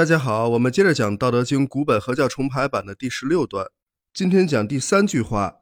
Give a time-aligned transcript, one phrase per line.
[0.00, 3.66] 大家好，我们接着讲《道德经》古本合教重排版的第十六段。
[4.14, 5.56] 今天讲第三句话：“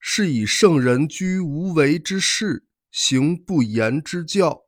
[0.00, 4.62] 是以圣人居无为之事，行不言之教。”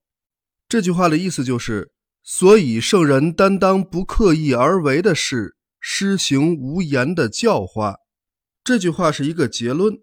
[0.71, 1.91] 这句话的意思就是，
[2.23, 7.97] 所以圣人担当不刻意而为的事，施行无言的教化。
[8.63, 9.99] 这句话是一个结论。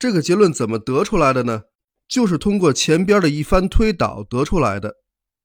[0.00, 1.62] 这个结论怎么得出来的呢？
[2.08, 4.96] 就是通过前边的一番推导得出来的。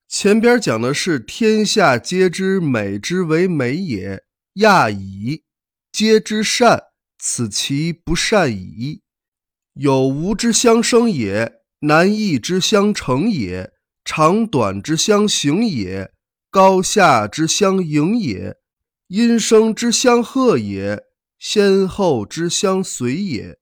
[0.09, 4.23] 前边讲的是天下皆知美之为美也，
[4.55, 5.43] 亚矣；
[5.91, 6.85] 皆知善，
[7.19, 9.03] 此其不善矣。
[9.75, 13.71] 有无之相生也，难易之相成也，
[14.03, 16.11] 长短之相形也，
[16.49, 18.57] 高下之相迎也，
[19.09, 21.03] 音声之相和也，
[21.37, 23.59] 先后之相随也。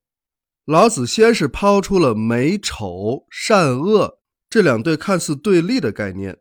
[0.63, 4.17] 老子先是抛出了美丑、善恶。
[4.49, 6.37] 这两对看似对立的概念，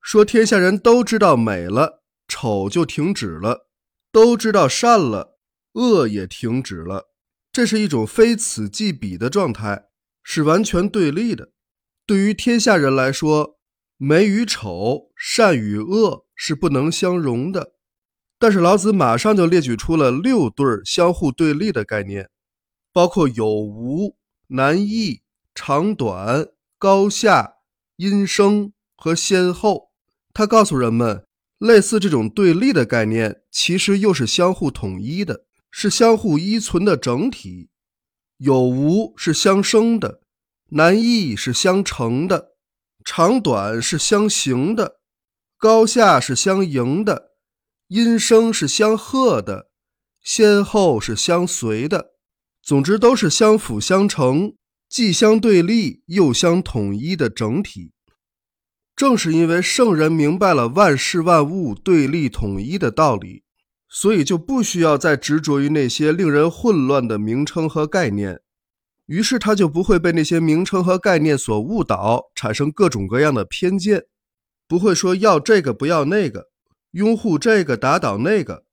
[0.00, 3.66] 说天下人都知道美了，丑就停止了；
[4.10, 5.38] 都知道善了，
[5.74, 7.10] 恶也停止了。
[7.52, 9.86] 这是一种非此即彼的状态，
[10.22, 11.52] 是完全对立的。
[12.06, 13.58] 对于天下人来说，
[13.96, 17.74] 美与丑、善与恶是不能相容的。
[18.38, 22.30] 但是老子马上就列举出了六对相互对立的概念，
[22.92, 24.16] 包括有无、
[24.48, 25.20] 难易、
[25.54, 26.48] 长短。
[26.78, 27.56] 高下、
[27.96, 29.89] 音声和先后，
[30.32, 31.24] 他告诉人们，
[31.58, 37.68] 类似这种对立的概念，其实又是相互统一的，是相互依存的整体。
[38.38, 40.20] 有无是相生的，
[40.70, 42.52] 难易是相成的，
[43.04, 45.00] 长短是相形的，
[45.58, 47.32] 高下是相迎的，
[47.88, 49.68] 音声是相和的，
[50.22, 52.12] 先后是相随的。
[52.62, 54.54] 总之，都是相辅相成。
[54.88, 57.92] 既相对立又相统一的整体，
[59.00, 63.44] 正是因为圣人明白了万事万物对立统一的道理，
[63.88, 68.42] 所以就不需要再执着于那些令人混乱的名称和概念，
[69.06, 74.04] 于是他就不会被那些名称和概念所误导，产生各种各样的偏见，
[74.68, 76.48] 不会说要这个不要那个，
[76.90, 78.64] 拥护这个打倒那个，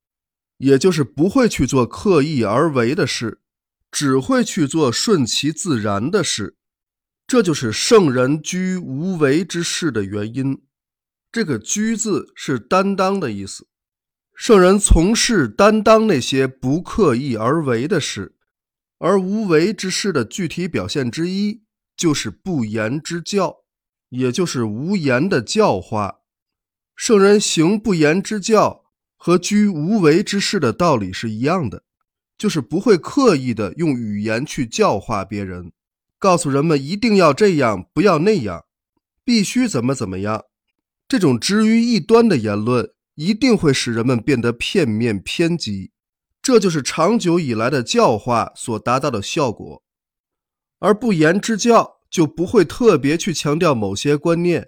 [0.57, 3.39] 也就是不会去做刻意而为的事。
[3.89, 6.57] 只会去做顺其自然的事，
[7.27, 10.63] 这就是圣人居无为之事的原因。
[11.29, 13.67] 这个“居”字是担当的意思，
[14.33, 18.37] 圣人从事担当那些不刻意而为的事，
[18.97, 21.63] 而无为之事的具体表现之一
[21.97, 23.57] 就是不言之教，
[24.07, 26.21] 也就是无言的教化。
[26.95, 28.85] 圣人行不言之教
[29.17, 31.83] 和居无为之事的道理是一样的。
[32.37, 35.71] 就是不会刻意的用语言去教化别人，
[36.19, 38.65] 告诉人们一定要这样，不要那样，
[39.23, 40.45] 必须怎么怎么样。
[41.07, 45.91] 这种执于一端的言论，一定会使人们变得片面偏激。
[46.41, 49.83] 这就是长久以来的教化所达到的效果。
[50.79, 54.67] 而不言之教，就不会特别去强调某些观念，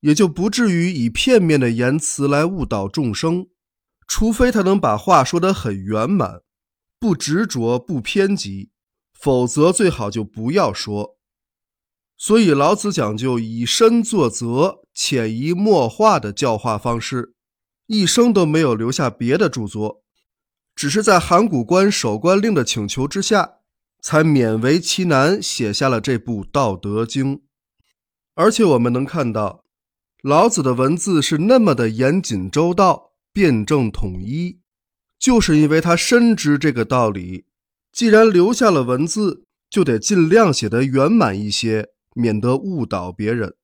[0.00, 3.46] 也就不至于以片面的言辞来误导众生。
[4.06, 6.40] 除非他能把话说得很圆满。
[6.98, 8.70] 不执着，不偏激，
[9.18, 11.16] 否则最好就不要说。
[12.16, 17.34] 所以老子讲究以身作则、潜移默化的教化方式，
[17.86, 20.02] 一生都没有留下别的著作，
[20.74, 23.54] 只是在函谷关守关令的请求之下，
[24.00, 27.36] 才勉为其难写下了这部《道德经》。
[28.34, 29.64] 而且我们能看到，
[30.22, 34.60] 老子的文字是那么的严谨周到、辩证统一。
[35.18, 37.46] 就是因为他深知这个道理，
[37.94, 43.54] 既然留下了文字，就得尽量写得圆满一些，免得误导别人。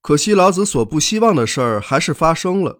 [0.00, 2.72] 可惜老子所不希望的事儿还是发生了，《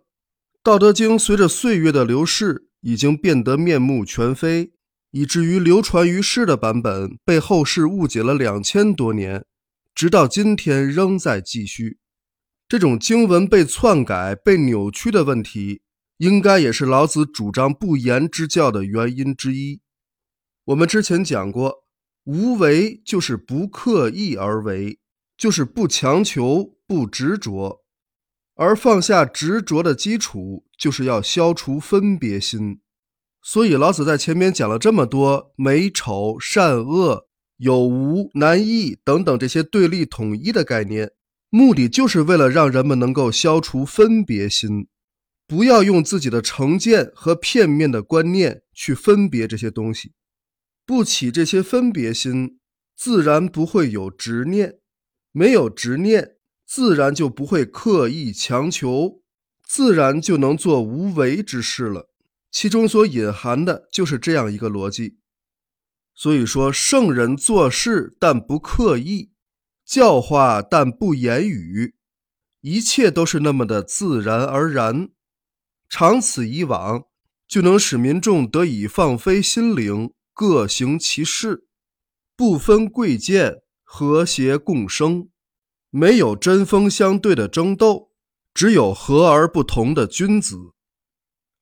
[0.63, 4.73] 道德经》随着岁月的流逝，已经变得面目全非，
[5.11, 9.45] 以至于流传于世的版本被后世误解了两千多年，
[9.95, 11.99] 直到今天仍在继续。
[12.67, 15.83] 这种经文被篡改、被扭曲的问题。
[16.17, 19.81] 应该也是老子主张不言之教的原因之一。
[20.67, 21.85] 我们之前讲过，
[22.25, 25.01] 无为就是不刻意而为，
[25.37, 27.83] 就是不强求、不执着。
[28.55, 32.81] 而放下执着的基础，就是要消除分别心。
[33.43, 37.27] 所以老子在前面讲了这么多美丑、善恶、
[37.57, 41.11] 有无、难易等等这些对立统一的概念，
[41.51, 44.87] 目的就是为了让人们能够消除分别心。
[45.49, 50.13] 不要用自己的成见和片面的观念去分别这些东西，
[50.85, 52.59] 不起这些分别心，
[52.97, 54.79] 自然不会有执念；
[55.31, 56.37] 没有执念，
[56.67, 59.23] 自然就不会刻意强求，
[59.67, 62.11] 自然就能做无为之事了。
[62.51, 65.19] 其中所隐含的就是这样一个逻辑。
[66.15, 69.33] 所以说，圣人做事但不刻意，
[69.87, 71.95] 教化但不言语，
[72.61, 75.09] 一切都是那么的自然而然。
[75.89, 77.05] 长此以往，
[77.49, 81.67] 就能使民众得以放飞心灵，各行其事，
[82.37, 85.29] 不分贵贱，和谐共生，
[85.91, 88.11] 没有针锋相对的争斗，
[88.53, 90.57] 只有和而不同的君子。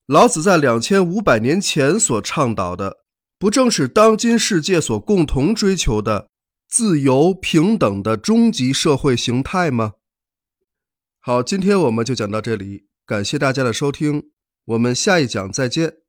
[0.06, 2.98] 老子在两千五百年前所倡导的。
[3.38, 6.28] 不正是当今世界所共同追求的
[6.68, 9.94] 自由平等的终极社会形态吗？
[11.20, 14.30] 好，今天我们就讲到这里，感谢大家的收听，
[14.66, 15.99] 我们下一讲再见。